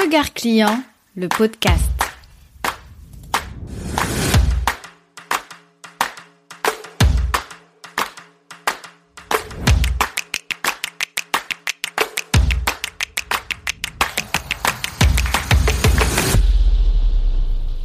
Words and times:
Regard 0.00 0.32
client, 0.32 0.80
le 1.16 1.28
podcast. 1.28 1.82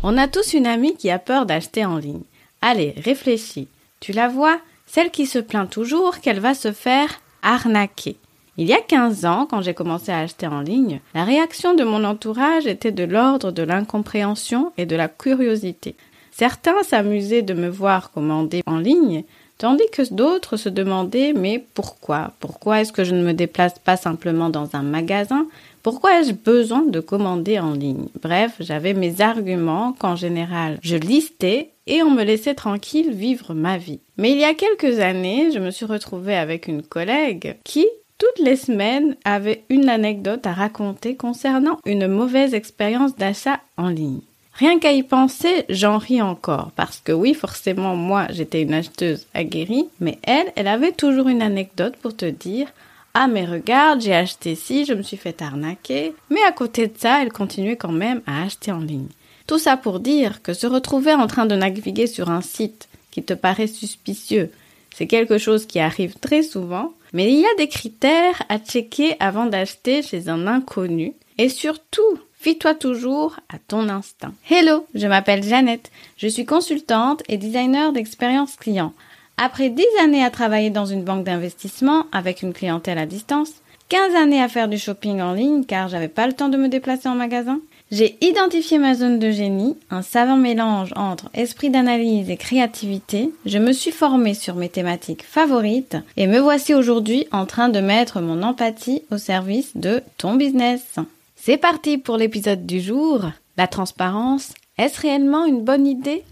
On 0.04 0.18
a 0.18 0.28
tous 0.28 0.54
une 0.54 0.68
amie 0.68 0.96
qui 0.96 1.10
a 1.10 1.18
peur 1.18 1.48
d'acheter 1.48 1.84
en 1.84 1.98
ligne. 1.98 2.22
Allez, 2.62 2.94
réfléchis. 2.98 3.70
Tu 4.00 4.12
la 4.12 4.28
vois 4.28 4.60
Celle 4.86 5.10
qui 5.10 5.26
se 5.26 5.40
plaint 5.40 5.68
toujours 5.68 6.20
qu'elle 6.20 6.40
va 6.40 6.54
se 6.54 6.74
faire 6.74 7.10
arnaquer. 7.42 8.18
Il 8.56 8.68
y 8.68 8.74
a 8.74 8.82
15 8.82 9.26
ans, 9.26 9.48
quand 9.50 9.62
j'ai 9.62 9.74
commencé 9.74 10.12
à 10.12 10.20
acheter 10.20 10.46
en 10.46 10.62
ligne, 10.62 11.00
la 11.16 11.24
réaction 11.24 11.74
de 11.74 11.84
mon 11.84 12.04
entourage 12.04 12.68
était 12.68 12.92
de 12.92 13.04
l'ordre 13.04 13.52
de 13.52 13.64
l'incompréhension 13.64 14.72
et 14.78 14.86
de 14.86 14.96
la 14.96 15.08
curiosité. 15.08 15.96
Certains 16.32 16.84
s'amusaient 16.84 17.42
de 17.42 17.56
me 17.56 17.68
voir 17.68 18.12
commander 18.12 18.62
en 18.68 18.78
ligne, 18.78 19.24
tandis 19.58 19.90
que 19.92 20.14
d'autres 20.14 20.58
se 20.58 20.70
demandaient 20.70 21.34
mais 21.34 21.66
pourquoi? 21.74 22.32
Pourquoi 22.40 22.82
est-ce 22.82 22.92
que 22.92 23.04
je 23.04 23.16
ne 23.16 23.24
me 23.24 23.34
déplace 23.34 23.80
pas 23.80 23.98
simplement 23.98 24.50
dans 24.50 24.76
un 24.76 24.84
magasin? 24.84 25.48
Pourquoi 25.82 26.20
ai-je 26.20 26.34
besoin 26.34 26.84
de 26.84 27.00
commander 27.00 27.60
en 27.60 27.74
ligne? 27.74 28.08
Bref, 28.22 28.56
j'avais 28.60 28.94
mes 28.94 29.22
arguments 29.22 29.94
qu'en 29.94 30.16
général 30.16 30.78
je 30.84 30.96
listais 30.96 31.72
et 31.88 32.04
on 32.04 32.12
me 32.12 32.24
laissait 32.24 32.56
tranquille 32.56 33.14
vivre 33.14 33.54
ma 33.54 33.78
vie. 33.78 34.00
Mais 34.18 34.32
il 34.32 34.38
y 34.38 34.44
a 34.44 34.54
quelques 34.54 35.00
années, 35.00 35.52
je 35.52 35.60
me 35.60 35.72
suis 35.72 35.86
retrouvée 35.86 36.36
avec 36.36 36.68
une 36.68 36.84
collègue 36.84 37.58
qui, 37.64 37.88
toutes 38.24 38.46
les 38.46 38.56
semaines, 38.56 39.18
avait 39.26 39.64
une 39.70 39.90
anecdote 39.90 40.48
à 40.48 40.54
raconter 40.54 41.18
concernant 41.18 41.80
une 41.86 42.08
mauvaise 42.08 42.54
expérience 42.54 43.18
d'achat 43.18 43.60
en 43.76 43.90
ligne. 43.90 44.22
Rien 44.54 44.80
qu'à 44.80 44.94
y 44.94 45.04
penser, 45.04 45.66
j'en 45.68 45.98
ris 45.98 46.22
encore, 46.22 46.72
parce 46.78 47.02
que 47.04 47.12
oui, 47.12 47.34
forcément, 47.34 47.98
moi, 47.98 48.28
j'étais 48.30 48.62
une 48.62 48.74
acheteuse 48.74 49.26
aguerrie, 49.34 49.90
mais 50.00 50.20
elle, 50.24 50.54
elle 50.56 50.68
avait 50.68 50.94
toujours 50.94 51.28
une 51.28 51.42
anecdote 51.42 51.98
pour 51.98 52.16
te 52.16 52.26
dire 52.26 52.68
ah 53.16 53.28
mais 53.28 53.46
regarde, 53.46 54.02
j'ai 54.02 54.16
acheté 54.16 54.56
ci, 54.56 54.86
je 54.86 54.94
me 54.94 55.04
suis 55.04 55.18
fait 55.18 55.42
arnaquer. 55.42 56.16
Mais 56.30 56.42
à 56.48 56.52
côté 56.52 56.88
de 56.88 56.98
ça, 56.98 57.22
elle 57.22 57.32
continuait 57.32 57.76
quand 57.76 57.92
même 57.92 58.22
à 58.26 58.44
acheter 58.44 58.72
en 58.72 58.80
ligne. 58.80 59.10
Tout 59.46 59.60
ça 59.60 59.76
pour 59.76 60.00
dire 60.00 60.42
que 60.42 60.54
se 60.54 60.66
retrouver 60.66 61.14
en 61.14 61.28
train 61.28 61.46
de 61.46 61.56
naviguer 61.56 62.08
sur 62.08 62.32
un 62.32 62.42
site 62.42 62.88
qui 63.12 63.22
te 63.22 63.34
paraît 63.34 63.68
suspicieux, 63.68 64.50
c'est 64.96 65.08
quelque 65.08 65.38
chose 65.38 65.68
qui 65.68 65.80
arrive 65.80 66.16
très 66.20 66.42
souvent, 66.42 66.94
mais 67.14 67.32
il 67.32 67.40
y 67.40 67.46
a 67.46 67.56
des 67.58 67.68
critères 67.68 68.42
à 68.50 68.58
checker 68.58 69.16
avant 69.20 69.46
d'acheter 69.46 70.02
chez 70.02 70.30
un 70.30 70.48
inconnu. 70.48 71.14
Et 71.38 71.50
surtout, 71.50 72.20
fie-toi 72.40 72.74
toujours 72.76 73.38
à 73.50 73.58
ton 73.68 73.88
instinct. 73.88 74.34
Hello, 74.50 74.86
je 74.94 75.08
m'appelle 75.08 75.44
Jeannette, 75.44 75.92
je 76.18 76.28
suis 76.28 76.46
consultante 76.46 77.24
et 77.30 77.38
designer 77.38 77.94
d'expérience 77.94 78.56
client. 78.56 78.94
Après 79.38 79.70
10 79.70 79.84
années 80.04 80.24
à 80.24 80.30
travailler 80.30 80.70
dans 80.70 80.86
une 80.86 81.04
banque 81.04 81.24
d'investissement 81.24 82.06
avec 82.12 82.42
une 82.42 82.54
clientèle 82.54 83.00
à 83.00 83.06
distance, 83.06 83.54
15 83.90 84.16
années 84.16 84.42
à 84.42 84.48
faire 84.48 84.68
du 84.68 84.78
shopping 84.78 85.22
en 85.22 85.34
ligne 85.34 85.66
car 85.66 85.88
j'avais 85.88 86.08
pas 86.08 86.28
le 86.28 86.34
temps 86.34 86.50
de 86.50 86.58
me 86.58 86.68
déplacer 86.68 87.10
en 87.10 87.16
magasin, 87.16 87.60
j'ai 87.92 88.18
identifié 88.22 88.80
ma 88.80 88.96
zone 88.96 89.20
de 89.20 89.30
génie, 89.30 89.78
un 89.92 90.02
savant 90.02 90.38
mélange 90.38 90.94
entre 90.96 91.30
esprit 91.34 91.70
d'analyse 91.70 92.30
et 92.30 92.38
créativité. 92.38 93.30
Je 93.46 93.60
me 93.60 93.72
suis 93.72 93.92
formée 93.92 94.34
sur 94.34 94.56
mes 94.56 94.70
thématiques 94.70 95.24
favorites 95.24 95.98
et 96.18 96.26
me 96.26 96.40
voici 96.40 96.74
aujourd'hui 96.74 97.28
en 97.32 97.46
train 97.46 97.70
de 97.70 97.80
mettre 97.80 98.20
mon 98.20 98.42
empathie 98.42 99.04
au 99.12 99.18
service 99.18 99.78
de 99.78 100.02
ton 100.18 100.34
business. 100.36 100.96
C'est 101.36 101.58
parti 101.58 101.98
pour 101.98 102.18
l'épisode 102.18 102.66
du 102.66 102.80
jour. 102.80 103.30
La 103.58 103.68
transparence, 103.68 104.54
est-ce 104.78 105.02
réellement 105.02 105.46
une 105.46 105.64
bonne 105.64 105.86
idée? 105.86 106.24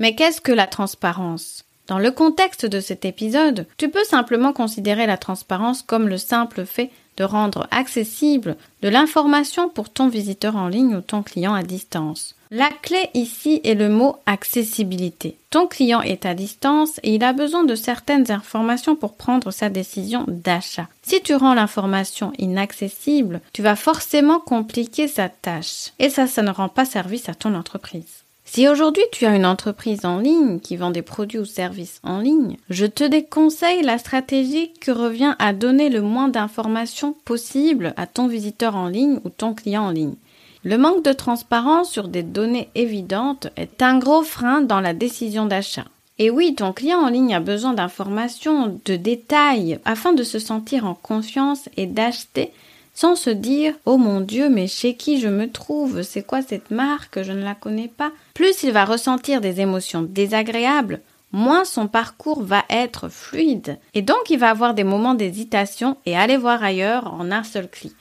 Mais 0.00 0.16
qu'est-ce 0.16 0.40
que 0.40 0.50
la 0.50 0.66
transparence? 0.66 1.64
Dans 1.86 1.98
le 1.98 2.10
contexte 2.10 2.66
de 2.66 2.80
cet 2.80 3.04
épisode, 3.04 3.66
tu 3.76 3.90
peux 3.90 4.04
simplement 4.04 4.52
considérer 4.52 5.06
la 5.06 5.18
transparence 5.18 5.82
comme 5.82 6.08
le 6.08 6.18
simple 6.18 6.64
fait 6.64 6.90
de 7.20 7.24
rendre 7.24 7.68
accessible 7.70 8.56
de 8.80 8.88
l'information 8.88 9.68
pour 9.68 9.90
ton 9.90 10.08
visiteur 10.08 10.56
en 10.56 10.68
ligne 10.68 10.96
ou 10.96 11.02
ton 11.02 11.22
client 11.22 11.52
à 11.52 11.62
distance. 11.62 12.34
La 12.50 12.70
clé 12.70 13.10
ici 13.12 13.60
est 13.62 13.74
le 13.74 13.90
mot 13.90 14.16
accessibilité. 14.24 15.36
Ton 15.50 15.66
client 15.66 16.00
est 16.00 16.24
à 16.24 16.32
distance 16.32 16.98
et 17.02 17.14
il 17.14 17.22
a 17.22 17.34
besoin 17.34 17.64
de 17.64 17.74
certaines 17.74 18.32
informations 18.32 18.96
pour 18.96 19.16
prendre 19.18 19.50
sa 19.50 19.68
décision 19.68 20.24
d'achat. 20.28 20.88
Si 21.02 21.20
tu 21.20 21.34
rends 21.34 21.52
l'information 21.52 22.32
inaccessible, 22.38 23.42
tu 23.52 23.60
vas 23.60 23.76
forcément 23.76 24.40
compliquer 24.40 25.06
sa 25.06 25.28
tâche. 25.28 25.92
Et 25.98 26.08
ça, 26.08 26.26
ça 26.26 26.40
ne 26.40 26.50
rend 26.50 26.70
pas 26.70 26.86
service 26.86 27.28
à 27.28 27.34
ton 27.34 27.54
entreprise. 27.54 28.24
Si 28.52 28.66
aujourd'hui 28.66 29.04
tu 29.12 29.26
as 29.26 29.36
une 29.36 29.46
entreprise 29.46 30.04
en 30.04 30.18
ligne 30.18 30.58
qui 30.58 30.74
vend 30.76 30.90
des 30.90 31.02
produits 31.02 31.38
ou 31.38 31.44
services 31.44 32.00
en 32.02 32.18
ligne, 32.18 32.56
je 32.68 32.84
te 32.84 33.04
déconseille 33.04 33.82
la 33.82 33.96
stratégie 33.96 34.72
qui 34.80 34.90
revient 34.90 35.36
à 35.38 35.52
donner 35.52 35.88
le 35.88 36.02
moins 36.02 36.26
d'informations 36.26 37.14
possible 37.24 37.94
à 37.96 38.08
ton 38.08 38.26
visiteur 38.26 38.74
en 38.74 38.88
ligne 38.88 39.20
ou 39.24 39.28
ton 39.28 39.54
client 39.54 39.84
en 39.84 39.90
ligne. 39.92 40.16
Le 40.64 40.78
manque 40.78 41.04
de 41.04 41.12
transparence 41.12 41.92
sur 41.92 42.08
des 42.08 42.24
données 42.24 42.70
évidentes 42.74 43.46
est 43.54 43.82
un 43.82 44.00
gros 44.00 44.24
frein 44.24 44.62
dans 44.62 44.80
la 44.80 44.94
décision 44.94 45.46
d'achat. 45.46 45.84
Et 46.18 46.28
oui, 46.28 46.56
ton 46.56 46.72
client 46.72 46.98
en 46.98 47.08
ligne 47.08 47.36
a 47.36 47.40
besoin 47.40 47.72
d'informations, 47.72 48.80
de 48.84 48.96
détails, 48.96 49.78
afin 49.84 50.12
de 50.12 50.24
se 50.24 50.40
sentir 50.40 50.86
en 50.86 50.94
confiance 50.94 51.68
et 51.76 51.86
d'acheter 51.86 52.50
sans 52.94 53.16
se 53.16 53.30
dire 53.30 53.74
Oh 53.86 53.96
mon 53.96 54.20
Dieu, 54.20 54.48
mais 54.48 54.66
chez 54.66 54.94
qui 54.94 55.20
je 55.20 55.28
me 55.28 55.50
trouve? 55.50 56.02
C'est 56.02 56.22
quoi 56.22 56.42
cette 56.42 56.70
marque? 56.70 57.22
Je 57.22 57.32
ne 57.32 57.42
la 57.42 57.54
connais 57.54 57.88
pas. 57.88 58.12
Plus 58.34 58.62
il 58.62 58.72
va 58.72 58.84
ressentir 58.84 59.40
des 59.40 59.60
émotions 59.60 60.02
désagréables, 60.02 61.00
moins 61.32 61.64
son 61.64 61.88
parcours 61.88 62.42
va 62.42 62.64
être 62.68 63.08
fluide. 63.08 63.78
Et 63.94 64.02
donc 64.02 64.30
il 64.30 64.38
va 64.38 64.50
avoir 64.50 64.74
des 64.74 64.84
moments 64.84 65.14
d'hésitation 65.14 65.96
et 66.06 66.16
aller 66.16 66.36
voir 66.36 66.62
ailleurs 66.62 67.12
en 67.14 67.30
un 67.30 67.44
seul 67.44 67.68
clic. 67.68 67.94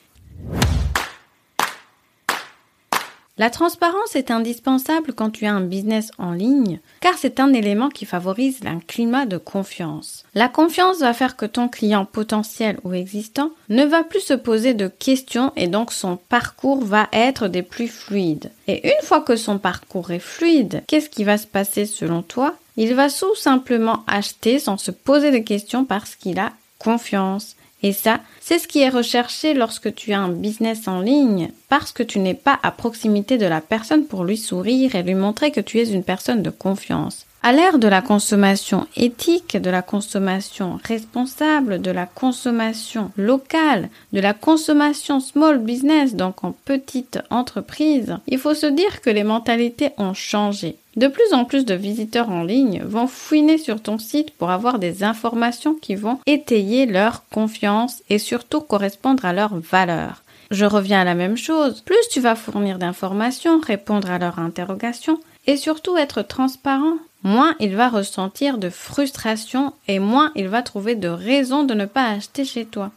La 3.40 3.50
transparence 3.50 4.18
est 4.18 4.32
indispensable 4.32 5.14
quand 5.14 5.30
tu 5.30 5.46
as 5.46 5.54
un 5.54 5.62
business 5.62 6.12
en 6.18 6.34
ligne, 6.34 6.82
car 7.00 7.18
c'est 7.18 7.40
un 7.40 7.54
élément 7.54 7.88
qui 7.88 8.06
favorise 8.06 8.60
un 8.66 8.82
climat 8.82 9.26
de 9.26 9.38
confiance. 9.38 10.26
La 10.36 10.50
confiance 10.50 11.00
va 11.00 11.14
faire 11.14 11.38
que 11.38 11.46
ton 11.46 11.70
client 11.70 12.04
potentiel 12.04 12.78
ou 12.84 12.94
existant 12.94 13.52
ne 13.70 13.86
va 13.86 14.04
plus 14.04 14.20
se 14.20 14.34
poser 14.34 14.74
de 14.74 14.90
questions 14.90 15.54
et 15.56 15.68
donc 15.68 15.94
son 15.94 16.18
parcours 16.18 16.84
va 16.84 17.08
être 17.14 17.48
des 17.48 17.64
plus 17.64 17.88
fluides. 17.88 18.52
Et 18.68 18.86
une 18.86 19.06
fois 19.06 19.22
que 19.22 19.38
son 19.38 19.58
parcours 19.58 20.12
est 20.12 20.20
fluide, 20.20 20.84
qu'est-ce 20.88 21.10
qui 21.10 21.24
va 21.24 21.38
se 21.38 21.48
passer 21.48 21.86
selon 21.86 22.24
toi? 22.24 22.56
Il 22.76 22.94
va 22.94 23.10
tout 23.10 23.36
simplement 23.36 24.04
acheter 24.06 24.60
sans 24.60 24.76
se 24.76 24.92
poser 24.92 25.32
de 25.32 25.38
questions 25.38 25.86
parce 25.86 26.18
qu'il 26.18 26.40
a 26.40 26.52
confiance. 26.78 27.56
Et 27.82 27.94
ça, 27.94 28.20
c'est 28.42 28.60
ce 28.60 28.68
qui 28.68 28.82
est 28.82 28.90
recherché 28.90 29.54
lorsque 29.54 29.94
tu 29.96 30.12
as 30.12 30.20
un 30.20 30.30
business 30.30 30.88
en 30.88 31.00
ligne, 31.00 31.52
parce 31.70 31.92
que 31.92 32.04
tu 32.04 32.20
n'es 32.20 32.34
pas 32.34 32.60
à 32.62 32.72
proximité 32.72 33.38
de 33.38 33.46
la 33.46 33.62
personne 33.62 34.06
pour 34.06 34.24
lui 34.24 34.38
sourire 34.38 34.96
et 34.96 35.04
lui 35.04 35.16
montrer 35.16 35.52
que 35.52 35.62
tu 35.62 35.80
es 35.80 35.90
une 35.90 36.04
personne 36.04 36.44
de 36.44 36.50
confiance. 36.50 37.26
À 37.42 37.54
l'ère 37.54 37.80
de 37.80 37.88
la 37.88 38.02
consommation 38.02 38.86
éthique, 38.98 39.56
de 39.56 39.70
la 39.70 39.82
consommation 39.82 40.78
responsable, 40.84 41.82
de 41.82 41.90
la 41.90 42.06
consommation 42.06 43.12
locale, 43.16 43.90
de 44.12 44.20
la 44.20 44.34
consommation 44.34 45.22
small 45.22 45.60
business, 45.60 46.16
donc 46.16 46.44
en 46.44 46.52
petite 46.52 47.20
entreprise, 47.30 48.18
il 48.28 48.40
faut 48.40 48.56
se 48.56 48.66
dire 48.66 49.00
que 49.00 49.10
les 49.10 49.24
mentalités 49.24 49.92
ont 49.98 50.14
changé. 50.14 50.76
De 51.00 51.08
plus 51.08 51.32
en 51.32 51.46
plus 51.46 51.64
de 51.64 51.76
visiteurs 51.76 52.30
en 52.30 52.44
ligne 52.44 52.84
vont 52.84 53.08
fouiner 53.08 53.58
sur 53.58 53.82
ton 53.82 53.98
site 53.98 54.32
pour 54.32 54.52
avoir 54.52 54.80
des 54.80 55.02
informations 55.02 55.74
qui 55.74 55.96
vont 55.96 56.20
étayer 56.26 56.86
leur 56.86 57.24
confiance 57.30 58.04
et 58.10 58.20
surtout 58.20 58.60
correspondre 58.60 59.24
à 59.24 59.32
leurs 59.32 59.56
valeurs. 59.56 60.24
Je 60.52 60.66
reviens 60.66 61.00
à 61.00 61.06
la 61.06 61.16
même 61.16 61.38
chose. 61.38 61.80
Plus 61.86 62.10
tu 62.12 62.20
vas 62.20 62.36
fournir 62.36 62.80
d'informations, 62.80 63.62
répondre 63.62 64.12
à 64.12 64.20
leurs 64.20 64.40
interrogations 64.40 65.22
et 65.48 65.56
surtout 65.56 65.96
être 65.96 66.22
transparent, 66.22 66.98
moins 67.24 67.56
il 67.62 67.78
va 67.78 67.88
ressentir 67.88 68.58
de 68.58 68.70
frustration 68.70 69.72
et 69.88 70.00
moins 70.00 70.34
il 70.36 70.50
va 70.50 70.64
trouver 70.64 70.96
de 70.96 71.08
raisons 71.08 71.64
de 71.64 71.76
ne 71.76 71.86
pas 71.86 72.10
acheter 72.10 72.44
chez 72.44 72.66
toi. 72.66 72.92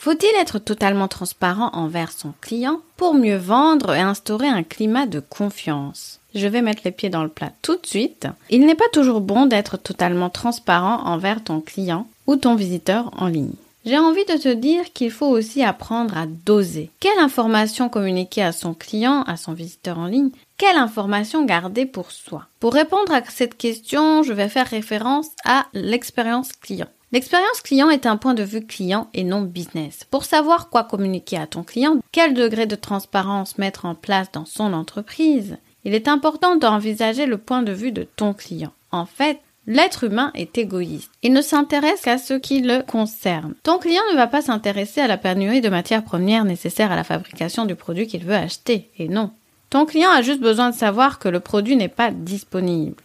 Faut-il 0.00 0.32
être 0.40 0.60
totalement 0.60 1.08
transparent 1.08 1.70
envers 1.72 2.12
son 2.12 2.32
client 2.40 2.78
pour 2.96 3.14
mieux 3.14 3.36
vendre 3.36 3.92
et 3.92 4.00
instaurer 4.00 4.46
un 4.46 4.62
climat 4.62 5.06
de 5.06 5.18
confiance? 5.18 6.20
Je 6.36 6.46
vais 6.46 6.62
mettre 6.62 6.82
les 6.84 6.92
pieds 6.92 7.10
dans 7.10 7.24
le 7.24 7.28
plat 7.28 7.50
tout 7.62 7.74
de 7.74 7.84
suite. 7.84 8.28
Il 8.48 8.64
n'est 8.64 8.76
pas 8.76 8.88
toujours 8.92 9.20
bon 9.20 9.46
d'être 9.46 9.76
totalement 9.76 10.30
transparent 10.30 11.02
envers 11.04 11.42
ton 11.42 11.60
client 11.60 12.06
ou 12.28 12.36
ton 12.36 12.54
visiteur 12.54 13.10
en 13.18 13.26
ligne. 13.26 13.54
J'ai 13.84 13.98
envie 13.98 14.24
de 14.26 14.36
te 14.36 14.54
dire 14.54 14.92
qu'il 14.92 15.10
faut 15.10 15.26
aussi 15.26 15.64
apprendre 15.64 16.16
à 16.16 16.26
doser. 16.26 16.90
Quelle 17.00 17.18
information 17.18 17.88
communiquer 17.88 18.44
à 18.44 18.52
son 18.52 18.74
client, 18.74 19.22
à 19.22 19.36
son 19.36 19.52
visiteur 19.52 19.98
en 19.98 20.06
ligne? 20.06 20.30
Quelle 20.58 20.76
information 20.76 21.44
garder 21.44 21.86
pour 21.86 22.12
soi? 22.12 22.46
Pour 22.60 22.72
répondre 22.72 23.12
à 23.12 23.22
cette 23.24 23.56
question, 23.56 24.22
je 24.22 24.32
vais 24.32 24.48
faire 24.48 24.68
référence 24.68 25.30
à 25.44 25.66
l'expérience 25.72 26.52
client. 26.52 26.86
L'expérience 27.10 27.62
client 27.62 27.88
est 27.88 28.04
un 28.04 28.18
point 28.18 28.34
de 28.34 28.42
vue 28.42 28.66
client 28.66 29.08
et 29.14 29.24
non 29.24 29.40
business. 29.40 30.04
Pour 30.10 30.24
savoir 30.24 30.68
quoi 30.68 30.84
communiquer 30.84 31.38
à 31.38 31.46
ton 31.46 31.62
client, 31.62 31.96
quel 32.12 32.34
degré 32.34 32.66
de 32.66 32.76
transparence 32.76 33.56
mettre 33.56 33.86
en 33.86 33.94
place 33.94 34.30
dans 34.30 34.44
son 34.44 34.74
entreprise, 34.74 35.56
il 35.84 35.94
est 35.94 36.06
important 36.06 36.56
d'envisager 36.56 37.24
le 37.24 37.38
point 37.38 37.62
de 37.62 37.72
vue 37.72 37.92
de 37.92 38.06
ton 38.16 38.34
client. 38.34 38.72
En 38.90 39.06
fait, 39.06 39.40
L'être 39.70 40.04
humain 40.04 40.30
est 40.34 40.56
égoïste. 40.56 41.10
Il 41.22 41.34
ne 41.34 41.42
s'intéresse 41.42 42.00
qu'à 42.00 42.16
ce 42.16 42.32
qui 42.32 42.62
le 42.62 42.80
concerne. 42.80 43.52
Ton 43.62 43.76
client 43.76 44.02
ne 44.10 44.16
va 44.16 44.26
pas 44.26 44.40
s'intéresser 44.40 45.02
à 45.02 45.06
la 45.06 45.18
pénurie 45.18 45.60
de 45.60 45.68
matières 45.68 46.04
premières 46.04 46.46
nécessaires 46.46 46.90
à 46.90 46.96
la 46.96 47.04
fabrication 47.04 47.66
du 47.66 47.74
produit 47.74 48.06
qu'il 48.06 48.24
veut 48.24 48.34
acheter. 48.34 48.88
Et 48.98 49.08
non. 49.08 49.30
Ton 49.68 49.84
client 49.84 50.08
a 50.08 50.22
juste 50.22 50.40
besoin 50.40 50.70
de 50.70 50.74
savoir 50.74 51.18
que 51.18 51.28
le 51.28 51.40
produit 51.40 51.76
n'est 51.76 51.88
pas 51.88 52.10
disponible. 52.10 53.02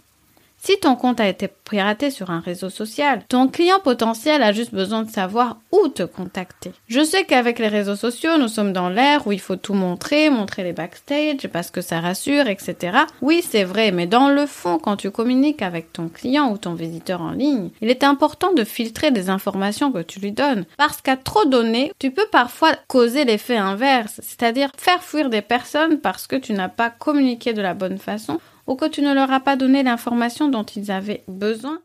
Si 0.65 0.79
ton 0.79 0.95
compte 0.95 1.19
a 1.19 1.27
été 1.27 1.49
piraté 1.49 2.09
sur 2.09 2.29
un 2.29 2.39
réseau 2.39 2.69
social, 2.69 3.21
ton 3.27 3.49
client 3.49 3.81
potentiel 3.83 4.41
a 4.41 4.53
juste 4.53 4.73
besoin 4.73 5.03
de 5.03 5.09
savoir 5.09 5.57
où 5.73 5.89
te 5.89 6.03
contacter. 6.03 6.71
Je 6.87 7.03
sais 7.03 7.25
qu'avec 7.25 7.59
les 7.59 7.67
réseaux 7.67 7.97
sociaux, 7.97 8.37
nous 8.39 8.47
sommes 8.47 8.71
dans 8.71 8.87
l'ère 8.87 9.27
où 9.27 9.33
il 9.33 9.41
faut 9.41 9.57
tout 9.57 9.73
montrer, 9.73 10.29
montrer 10.29 10.63
les 10.63 10.71
backstage 10.71 11.49
parce 11.51 11.69
que 11.69 11.81
ça 11.81 11.99
rassure, 11.99 12.47
etc. 12.47 12.99
Oui, 13.21 13.43
c'est 13.45 13.65
vrai, 13.65 13.91
mais 13.91 14.07
dans 14.07 14.29
le 14.29 14.45
fond, 14.45 14.77
quand 14.77 14.95
tu 14.95 15.11
communiques 15.11 15.61
avec 15.61 15.91
ton 15.91 16.07
client 16.07 16.49
ou 16.49 16.57
ton 16.57 16.75
visiteur 16.75 17.21
en 17.21 17.31
ligne, 17.31 17.69
il 17.81 17.89
est 17.89 18.05
important 18.05 18.53
de 18.53 18.63
filtrer 18.63 19.11
des 19.11 19.29
informations 19.29 19.91
que 19.91 19.99
tu 19.99 20.21
lui 20.21 20.31
donnes. 20.31 20.63
Parce 20.77 21.01
qu'à 21.01 21.17
trop 21.17 21.43
donner, 21.43 21.91
tu 21.99 22.09
peux 22.09 22.27
parfois 22.31 22.71
causer 22.87 23.25
l'effet 23.25 23.57
inverse, 23.57 24.21
c'est-à-dire 24.23 24.71
faire 24.77 25.03
fuir 25.03 25.29
des 25.29 25.41
personnes 25.41 25.99
parce 25.99 26.25
que 26.25 26.37
tu 26.37 26.53
n'as 26.53 26.69
pas 26.69 26.89
communiqué 26.89 27.51
de 27.51 27.61
la 27.61 27.73
bonne 27.73 27.97
façon 27.97 28.39
ou 28.67 28.75
que 28.75 28.85
tu 28.85 29.01
ne 29.01 29.13
leur 29.13 29.31
as 29.31 29.39
pas 29.39 29.55
donné 29.55 29.83
l'information 29.83 30.47
dont 30.47 30.63
ils 30.63 30.91
avaient 30.91 31.23
besoin. 31.27 31.79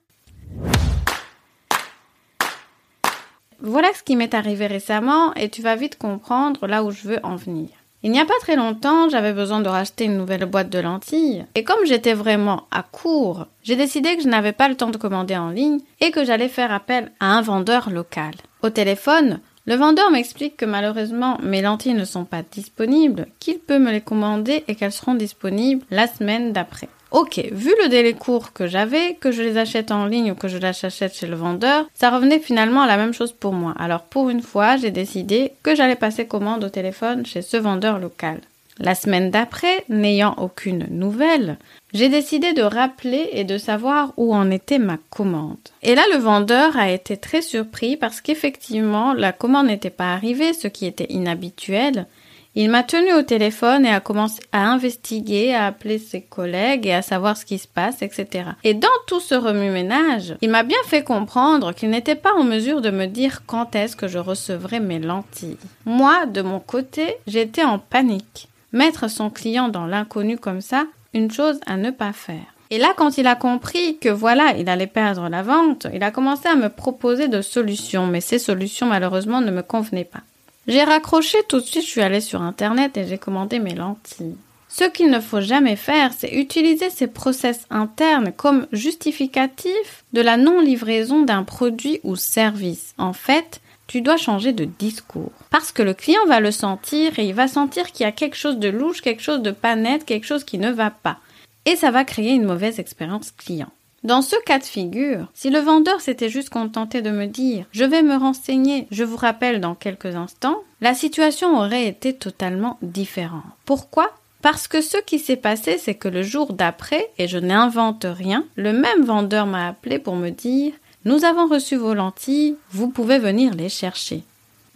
Voilà 3.61 3.89
ce 3.93 4.03
qui 4.05 4.15
m'est 4.15 4.35
arrivé 4.35 4.67
récemment 4.67 5.35
et 5.35 5.49
tu 5.49 5.63
vas 5.63 5.75
vite 5.75 5.99
comprendre 5.99 6.67
là 6.67 6.85
où 6.85 6.91
je 6.91 7.09
veux 7.09 7.21
en 7.25 7.37
venir. 7.37 7.71
Il 8.05 8.13
n'y 8.13 8.21
a 8.21 8.25
pas 8.25 8.39
très 8.41 8.55
longtemps, 8.55 9.09
j'avais 9.09 9.33
besoin 9.33 9.59
de 9.59 9.69
racheter 9.69 10.05
une 10.05 10.17
nouvelle 10.17 10.45
boîte 10.45 10.71
de 10.71 10.79
lentilles. 10.79 11.45
Et 11.57 11.65
comme 11.65 11.85
j'étais 11.85 12.15
vraiment 12.15 12.69
à 12.71 12.85
court, 12.85 13.49
j'ai 13.65 13.75
décidé 13.75 14.17
que 14.17 14.23
je 14.23 14.29
n'avais 14.29 14.53
pas 14.53 14.69
le 14.69 14.77
temps 14.77 14.91
de 14.91 14.97
commander 14.97 15.37
en 15.37 15.51
ligne 15.51 15.81
et 16.01 16.13
que 16.13 16.25
j'allais 16.25 16.49
faire 16.49 16.73
appel 16.73 17.11
à 17.19 17.37
un 17.37 17.43
vendeur 17.43 17.91
local. 17.91 18.35
Au 18.63 18.71
téléphone, 18.71 19.41
le 19.69 19.75
vendeur 19.75 20.11
m'explique 20.11 20.57
que 20.57 20.65
malheureusement 20.65 21.37
mes 21.43 21.61
lentilles 21.61 21.93
ne 21.93 22.07
sont 22.07 22.25
pas 22.25 22.41
disponibles, 22.41 23.27
qu'il 23.39 23.59
peut 23.59 23.79
me 23.79 23.93
les 23.93 24.01
commander 24.01 24.65
et 24.67 24.75
qu'elles 24.75 24.93
seront 24.93 25.13
disponibles 25.13 25.85
la 25.91 26.07
semaine 26.07 26.55
d'après. 26.55 26.89
Ok, 27.11 27.39
vu 27.53 27.75
le 27.83 27.91
délai 27.91 28.15
court 28.15 28.55
que 28.55 28.67
j'avais, 28.67 29.17
que 29.21 29.31
je 29.31 29.43
les 29.43 29.59
achète 29.59 29.91
en 29.91 30.07
ligne 30.07 30.33
ou 30.33 30.35
que 30.35 30.49
je 30.49 30.57
les 30.57 30.85
achète 30.85 31.15
chez 31.15 31.27
le 31.27 31.37
vendeur, 31.37 31.87
ça 31.93 32.09
revenait 32.09 32.39
finalement 32.39 32.81
à 32.81 32.87
la 32.87 32.97
même 32.97 33.13
chose 33.13 33.33
pour 33.33 33.53
moi. 33.53 33.75
Alors 33.79 34.05
pour 34.05 34.31
une 34.31 34.41
fois, 34.41 34.79
j'ai 34.79 34.91
décidé 34.91 35.53
que 35.63 35.75
j'allais 35.75 35.97
passer 35.97 36.27
commande 36.27 36.65
au 36.65 36.71
téléphone 36.71 37.27
chez 37.27 37.43
ce 37.43 37.59
vendeur 37.59 37.99
local. 37.99 38.41
La 38.81 38.95
semaine 38.95 39.31
d'après, 39.31 39.85
n'ayant 39.89 40.35
aucune 40.39 40.87
nouvelle, 40.91 41.59
j'ai 41.93 42.09
décidé 42.09 42.53
de 42.53 42.63
rappeler 42.63 43.29
et 43.33 43.45
de 43.45 43.59
savoir 43.59 44.13
où 44.17 44.35
en 44.35 44.51
était 44.51 44.79
ma 44.79 44.99
commande. 45.11 45.57
Et 45.83 45.95
là, 45.95 46.03
le 46.13 46.19
vendeur 46.19 46.77
a 46.77 46.91
été 46.91 47.17
très 47.17 47.43
surpris 47.43 47.97
parce 47.97 48.21
qu'effectivement, 48.21 49.15
la 49.15 49.33
commande 49.33 49.67
n'était 49.67 49.91
pas 49.91 50.13
arrivée, 50.13 50.53
ce 50.53 50.69
qui 50.69 50.87
était 50.87 51.11
inhabituel. 51.11 52.07
Il 52.55 52.71
m'a 52.71 52.83
tenu 52.83 53.13
au 53.13 53.23
téléphone 53.23 53.87
et 53.87 53.91
a 53.91 54.01
commencé 54.01 54.43
à 54.53 54.69
investiguer, 54.69 55.55
à 55.55 55.67
appeler 55.67 55.99
ses 55.99 56.23
collègues 56.23 56.87
et 56.87 56.93
à 56.93 57.03
savoir 57.03 57.37
ce 57.37 57.45
qui 57.45 57.59
se 57.59 57.69
passe, 57.69 58.03
etc. 58.03 58.51
Et 58.65 58.75
dans 58.75 58.89
tout 59.07 59.21
ce 59.21 59.35
remue-ménage, 59.35 60.35
il 60.41 60.51
m'a 60.51 60.65
bien 60.65 60.79
fait 60.87 61.05
comprendre 61.05 61.73
qu'il 61.73 61.91
n'était 61.91 62.17
pas 62.17 62.35
en 62.35 62.45
mesure 62.45 62.81
de 62.81 62.91
me 62.91 63.07
dire 63.07 63.43
quand 63.47 63.77
est-ce 63.77 63.97
que 63.97 64.09
je 64.09 64.19
recevrais 64.19 64.81
mes 64.81 64.99
lentilles. 64.99 65.57
Moi, 65.85 66.27
de 66.27 66.43
mon 66.43 66.59
côté, 66.59 67.17
j'étais 67.27 67.65
en 67.65 67.79
panique. 67.79 68.48
Mettre 68.73 69.09
son 69.09 69.31
client 69.31 69.69
dans 69.69 69.87
l'inconnu 69.87 70.39
comme 70.39 70.61
ça, 70.61 70.87
une 71.15 71.31
chose 71.31 71.61
à 71.67 71.77
ne 71.77 71.91
pas 71.91 72.13
faire. 72.13 72.55
Et 72.71 72.79
là, 72.79 72.93
quand 72.97 73.17
il 73.17 73.27
a 73.27 73.35
compris 73.35 73.97
que 73.99 74.11
voilà, 74.11 74.55
il 74.59 74.69
allait 74.69 74.87
perdre 74.87 75.29
la 75.29 75.43
vente, 75.43 75.87
il 75.95 76.03
a 76.03 76.11
commencé 76.11 76.49
à 76.49 76.57
me 76.57 76.69
proposer 76.69 77.29
de 77.29 77.41
solutions, 77.41 78.07
mais 78.07 78.21
ces 78.21 78.39
solutions 78.39 78.87
malheureusement 78.87 79.41
ne 79.41 79.51
me 79.51 79.63
convenaient 79.63 80.05
pas. 80.05 80.21
J'ai 80.67 80.85
raccroché 80.85 81.39
tout 81.49 81.61
de 81.61 81.65
suite, 81.65 81.83
je 81.85 81.89
suis 81.89 82.03
allée 82.03 82.21
sur 82.21 82.43
internet 82.43 82.99
et 82.99 83.07
j'ai 83.07 83.17
commandé 83.17 83.59
mes 83.59 83.75
lentilles. 83.75 84.37
Ce 84.69 84.85
qu'il 84.85 85.11
ne 85.11 85.19
faut 85.19 85.41
jamais 85.41 85.77
faire, 85.77 86.13
c'est 86.17 86.35
utiliser 86.35 86.91
ces 86.91 87.07
process 87.07 87.67
internes 87.71 88.33
comme 88.37 88.67
justificatif 88.71 90.05
de 90.13 90.21
la 90.21 90.37
non-livraison 90.37 91.23
d'un 91.23 91.43
produit 91.43 92.01
ou 92.05 92.17
service. 92.17 92.95
En 92.99 93.15
fait, 93.15 93.63
tu 93.89 94.03
dois 94.03 94.17
changer 94.17 94.53
de 94.53 94.65
discours. 94.67 95.33
Parce 95.51 95.73
que 95.73 95.83
le 95.83 95.95
client 95.95 96.25
va 96.29 96.39
le 96.39 96.53
sentir 96.53 97.19
et 97.19 97.27
il 97.27 97.35
va 97.35 97.49
sentir 97.49 97.91
qu'il 97.91 98.05
y 98.05 98.09
a 98.09 98.13
quelque 98.13 98.37
chose 98.37 98.59
de 98.59 98.69
louche, 98.69 99.01
quelque 99.01 99.23
chose 99.23 99.43
de 99.43 99.51
pas 99.51 99.75
net, 99.75 100.05
quelque 100.05 100.27
chose 100.27 100.45
qui 100.45 100.59
ne 100.59 100.71
va 100.71 100.91
pas. 100.91 101.19
Et 101.65 101.75
ça 101.75 101.91
va 101.91 102.05
créer 102.05 102.33
une 102.33 102.45
mauvaise 102.45 102.79
expérience 102.79 103.33
client. 103.33 103.73
Dans 104.05 104.23
ce 104.23 104.37
cas 104.47 104.61
de 104.61 104.65
figure, 104.65 105.27
si 105.35 105.51
le 105.51 105.59
vendeur 105.59 106.01
s'était 106.01 106.29
juste 106.29 106.51
contenté 106.51 107.03
de 107.03 107.11
me 107.11 107.27
dire 107.27 107.67
je 107.73 107.85
vais 107.85 108.03
me 108.03 108.17
renseigner, 108.17 108.87
je 108.93 109.03
vous 109.03 109.17
rappelle 109.17 109.61
dans 109.61 109.75
quelques 109.75 110.15
instants, 110.15 110.63
la 110.81 110.95
situation 110.95 111.59
aurait 111.59 111.87
été 111.87 112.13
totalement 112.13 112.79
différente. 112.81 113.43
Pourquoi? 113.65 114.13
Parce 114.41 114.69
que 114.69 114.83
ce 114.83 114.99
qui 114.99 115.19
s'est 115.19 115.37
passé, 115.37 115.79
c'est 115.79 115.97
que 115.97 116.07
le 116.07 116.23
jour 116.23 116.53
d'après, 116.53 117.11
et 117.19 117.27
je 117.27 117.39
n'invente 117.39 118.07
rien, 118.09 118.45
le 118.55 118.73
même 118.73 119.03
vendeur 119.03 119.47
m'a 119.47 119.67
appelé 119.67 119.99
pour 119.99 120.15
me 120.15 120.31
dire 120.31 120.75
nous 121.09 121.25
avons 121.25 121.49
reçu 121.49 121.77
vos 121.77 121.95
lentilles, 121.95 122.57
vous 122.71 122.91
pouvez 122.91 123.19
venir 123.19 123.55
les 123.55 123.71
chercher. 123.71 124.23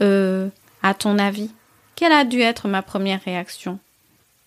Euh, 0.00 0.48
à 0.82 0.94
ton 0.94 1.18
avis, 1.18 1.50
quelle 1.94 2.12
a 2.12 2.24
dû 2.24 2.40
être 2.40 2.68
ma 2.68 2.80
première 2.80 3.22
réaction? 3.22 3.78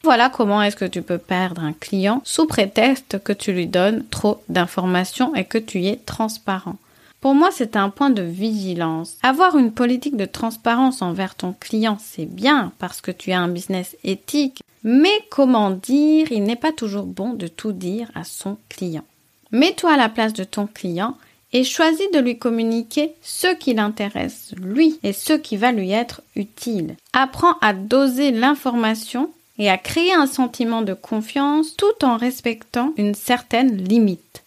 Voilà 0.03 0.29
comment 0.29 0.63
est-ce 0.63 0.75
que 0.75 0.85
tu 0.85 1.03
peux 1.03 1.19
perdre 1.19 1.61
un 1.61 1.73
client 1.73 2.23
sous 2.25 2.47
prétexte 2.47 3.23
que 3.23 3.33
tu 3.33 3.53
lui 3.53 3.67
donnes 3.67 4.03
trop 4.09 4.41
d'informations 4.49 5.35
et 5.35 5.45
que 5.45 5.59
tu 5.59 5.85
es 5.85 5.97
transparent. 5.97 6.77
Pour 7.21 7.35
moi, 7.35 7.49
c'est 7.51 7.75
un 7.75 7.91
point 7.91 8.09
de 8.09 8.23
vigilance. 8.23 9.17
Avoir 9.21 9.55
une 9.55 9.71
politique 9.71 10.17
de 10.17 10.25
transparence 10.25 11.03
envers 11.03 11.35
ton 11.35 11.53
client, 11.53 11.99
c'est 12.01 12.25
bien 12.25 12.71
parce 12.79 12.99
que 12.99 13.11
tu 13.11 13.31
as 13.31 13.39
un 13.39 13.47
business 13.47 13.95
éthique, 14.03 14.63
mais 14.83 15.19
comment 15.29 15.69
dire, 15.69 16.31
il 16.31 16.43
n'est 16.43 16.55
pas 16.55 16.71
toujours 16.71 17.05
bon 17.05 17.33
de 17.33 17.45
tout 17.47 17.73
dire 17.73 18.09
à 18.15 18.23
son 18.23 18.57
client. 18.69 19.05
Mets-toi 19.51 19.93
à 19.93 19.97
la 19.97 20.09
place 20.09 20.33
de 20.33 20.43
ton 20.43 20.65
client 20.65 21.15
et 21.55 21.63
choisis 21.63 22.11
de 22.11 22.19
lui 22.19 22.37
communiquer 22.37 23.13
ce 23.21 23.47
qui 23.55 23.73
l'intéresse, 23.73 24.53
lui, 24.61 24.99
et 25.03 25.13
ce 25.13 25.31
qui 25.31 25.55
va 25.55 25.71
lui 25.71 25.89
être 25.89 26.21
utile. 26.35 26.97
Apprends 27.13 27.57
à 27.61 27.71
doser 27.71 28.31
l'information 28.31 29.31
et 29.57 29.69
à 29.69 29.77
créer 29.77 30.11
un 30.11 30.27
sentiment 30.27 30.81
de 30.81 30.93
confiance 30.93 31.77
tout 31.77 32.03
en 32.03 32.17
respectant 32.17 32.91
une 32.97 33.15
certaine 33.15 33.77
limite. 33.77 34.43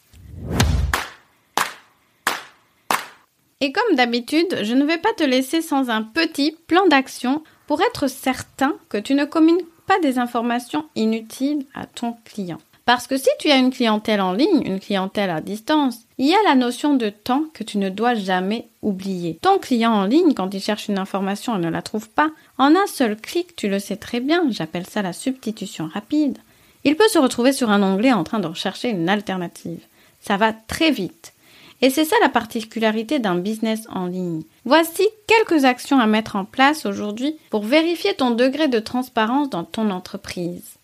Et 3.63 3.73
comme 3.73 3.97
d'habitude, 3.97 4.59
je 4.61 4.75
ne 4.75 4.85
vais 4.85 4.99
pas 4.99 5.15
te 5.17 5.25
laisser 5.25 5.63
sans 5.63 5.89
un 5.89 6.03
petit 6.03 6.59
plan 6.67 6.87
d'action 6.89 7.43
pour 7.67 7.81
être 7.81 8.07
certain 8.07 8.75
que 8.91 8.99
tu 8.99 9.15
ne 9.15 9.25
communiques 9.25 9.65
pas 9.87 9.99
des 10.01 10.19
informations 10.19 10.85
inutiles 10.95 11.65
à 11.75 11.87
ton 11.87 12.17
client. 12.27 12.59
Parce 12.89 13.07
que 13.07 13.19
si 13.19 13.29
tu 13.39 13.51
as 13.51 13.59
une 13.59 13.71
clientèle 13.71 14.23
en 14.23 14.33
ligne, 14.33 14.63
une 14.65 14.81
clientèle 14.81 15.29
à 15.29 15.43
distance, 15.43 15.99
il 16.17 16.27
y 16.27 16.33
a 16.33 16.43
la 16.45 16.55
notion 16.55 16.95
de 16.95 17.11
temps 17.11 17.45
que 17.53 17.63
tu 17.63 17.77
ne 17.77 17.91
dois 17.91 18.15
jamais 18.15 18.67
oublier. 18.81 19.39
Ton 19.43 19.59
client 19.59 19.93
en 19.93 20.05
ligne, 20.07 20.33
quand 20.33 20.55
il 20.55 20.63
cherche 20.63 20.89
une 20.89 20.99
information 20.99 21.55
et 21.55 21.61
ne 21.61 21.69
la 21.69 21.83
trouve 21.83 22.09
pas, 22.09 22.31
en 22.57 22.75
un 22.75 22.87
seul 22.87 23.19
clic, 23.19 23.55
tu 23.57 23.69
le 23.69 23.79
sais 23.79 23.97
très 23.97 24.21
bien, 24.21 24.45
j'appelle 24.49 24.87
ça 24.87 25.03
la 25.03 25.13
substitution 25.13 25.91
rapide, 25.93 26.39
il 26.85 26.97
peut 26.97 27.09
se 27.09 27.19
retrouver 27.19 27.53
sur 27.53 27.69
un 27.69 27.83
onglet 27.83 28.15
en 28.15 28.25
train 28.25 28.41
de 28.41 28.47
rechercher 28.47 28.89
une 28.89 29.11
alternative. 29.11 29.85
Ça 30.23 30.39
va 30.39 30.55
très 30.55 30.91
vite. 30.91 31.35
Et 31.83 31.91
c'est 31.91 32.07
ça 32.07 32.17
la 32.23 32.31
particularité 32.31 33.19
d'un 33.19 33.35
business 33.35 33.83
en 33.91 34.07
ligne. 34.07 34.45
Voici 34.65 35.07
quelques 35.27 35.67
actions 35.67 36.01
à 36.01 36.07
mettre 36.07 36.37
en 36.37 36.47
place 36.47 36.87
aujourd'hui 36.87 37.37
pour 37.51 37.65
vérifier 37.65 38.15
ton 38.15 38.31
degré 38.31 38.67
de 38.67 38.79
transparence 38.79 39.51
dans 39.51 39.65
ton 39.65 39.91
entreprise. 39.91 40.77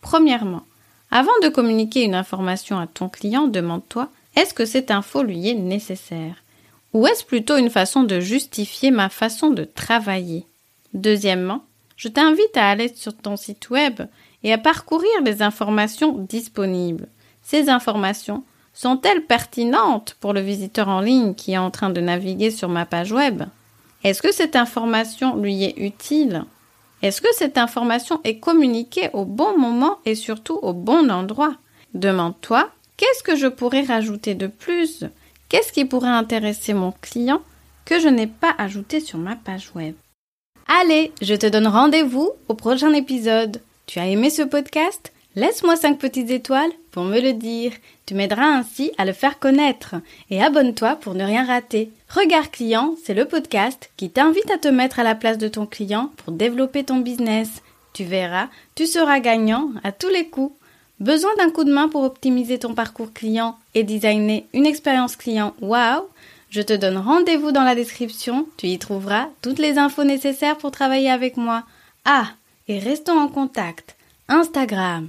Premièrement, 0.00 0.62
avant 1.14 1.38
de 1.42 1.48
communiquer 1.48 2.04
une 2.04 2.14
information 2.14 2.78
à 2.78 2.86
ton 2.86 3.10
client, 3.10 3.46
demande-toi 3.46 4.08
est-ce 4.34 4.54
que 4.54 4.64
cette 4.64 4.90
info 4.90 5.22
lui 5.22 5.46
est 5.46 5.54
nécessaire? 5.54 6.36
Ou 6.94 7.06
est-ce 7.06 7.22
plutôt 7.22 7.58
une 7.58 7.68
façon 7.68 8.02
de 8.02 8.18
justifier 8.18 8.90
ma 8.90 9.10
façon 9.10 9.50
de 9.50 9.64
travailler? 9.64 10.46
Deuxièmement, 10.94 11.64
je 11.96 12.08
t'invite 12.08 12.56
à 12.56 12.70
aller 12.70 12.90
sur 12.94 13.14
ton 13.14 13.36
site 13.36 13.68
web 13.68 14.00
et 14.42 14.54
à 14.54 14.58
parcourir 14.58 15.10
les 15.22 15.42
informations 15.42 16.16
disponibles. 16.16 17.08
Ces 17.42 17.68
informations 17.68 18.42
sont-elles 18.72 19.26
pertinentes 19.26 20.16
pour 20.18 20.32
le 20.32 20.40
visiteur 20.40 20.88
en 20.88 21.02
ligne 21.02 21.34
qui 21.34 21.52
est 21.52 21.58
en 21.58 21.70
train 21.70 21.90
de 21.90 22.00
naviguer 22.00 22.50
sur 22.50 22.70
ma 22.70 22.86
page 22.86 23.12
web? 23.12 23.42
Est-ce 24.02 24.22
que 24.22 24.32
cette 24.32 24.56
information 24.56 25.36
lui 25.36 25.62
est 25.64 25.76
utile? 25.76 26.44
Est-ce 27.02 27.20
que 27.20 27.34
cette 27.34 27.58
information 27.58 28.20
est 28.22 28.38
communiquée 28.38 29.10
au 29.12 29.24
bon 29.24 29.58
moment 29.58 29.98
et 30.04 30.14
surtout 30.14 30.58
au 30.62 30.72
bon 30.72 31.10
endroit? 31.10 31.56
Demande-toi, 31.94 32.70
qu'est-ce 32.96 33.24
que 33.24 33.36
je 33.36 33.48
pourrais 33.48 33.82
rajouter 33.82 34.34
de 34.34 34.46
plus? 34.46 35.04
Qu'est-ce 35.48 35.72
qui 35.72 35.84
pourrait 35.84 36.08
intéresser 36.08 36.74
mon 36.74 36.92
client 36.92 37.42
que 37.84 38.00
je 38.00 38.08
n'ai 38.08 38.28
pas 38.28 38.54
ajouté 38.56 39.00
sur 39.00 39.18
ma 39.18 39.36
page 39.36 39.72
web? 39.74 39.94
Allez, 40.80 41.12
je 41.20 41.34
te 41.34 41.46
donne 41.46 41.66
rendez-vous 41.66 42.30
au 42.48 42.54
prochain 42.54 42.92
épisode. 42.92 43.60
Tu 43.86 43.98
as 43.98 44.06
aimé 44.06 44.30
ce 44.30 44.42
podcast? 44.42 45.12
Laisse-moi 45.34 45.76
5 45.76 45.98
petites 45.98 46.30
étoiles 46.30 46.72
pour 46.90 47.04
me 47.04 47.18
le 47.18 47.32
dire. 47.32 47.72
Tu 48.04 48.14
m'aideras 48.14 48.44
ainsi 48.44 48.92
à 48.98 49.06
le 49.06 49.14
faire 49.14 49.38
connaître. 49.38 49.94
Et 50.28 50.42
abonne-toi 50.42 50.96
pour 50.96 51.14
ne 51.14 51.24
rien 51.24 51.46
rater. 51.46 51.90
Regard 52.10 52.50
client, 52.50 52.96
c'est 53.02 53.14
le 53.14 53.24
podcast 53.24 53.90
qui 53.96 54.10
t'invite 54.10 54.50
à 54.50 54.58
te 54.58 54.68
mettre 54.68 55.00
à 55.00 55.04
la 55.04 55.14
place 55.14 55.38
de 55.38 55.48
ton 55.48 55.64
client 55.64 56.10
pour 56.18 56.34
développer 56.34 56.84
ton 56.84 56.98
business. 56.98 57.62
Tu 57.94 58.04
verras, 58.04 58.48
tu 58.74 58.86
seras 58.86 59.20
gagnant 59.20 59.70
à 59.82 59.92
tous 59.92 60.10
les 60.10 60.28
coups. 60.28 60.54
Besoin 61.00 61.34
d'un 61.38 61.50
coup 61.50 61.64
de 61.64 61.72
main 61.72 61.88
pour 61.88 62.02
optimiser 62.02 62.58
ton 62.58 62.74
parcours 62.74 63.12
client 63.14 63.56
et 63.74 63.84
designer 63.84 64.44
une 64.52 64.66
expérience 64.66 65.16
client? 65.16 65.54
Waouh 65.62 66.02
Je 66.50 66.60
te 66.60 66.74
donne 66.74 66.98
rendez-vous 66.98 67.52
dans 67.52 67.64
la 67.64 67.74
description, 67.74 68.46
tu 68.58 68.66
y 68.66 68.78
trouveras 68.78 69.28
toutes 69.40 69.58
les 69.58 69.78
infos 69.78 70.04
nécessaires 70.04 70.58
pour 70.58 70.70
travailler 70.72 71.10
avec 71.10 71.38
moi. 71.38 71.64
Ah, 72.04 72.28
et 72.68 72.78
restons 72.78 73.18
en 73.18 73.28
contact. 73.28 73.96
Instagram, 74.28 75.08